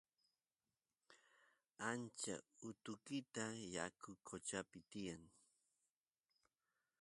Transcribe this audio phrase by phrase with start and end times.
[1.89, 2.35] ancha
[2.67, 5.23] utukita yaku qochapi tiyan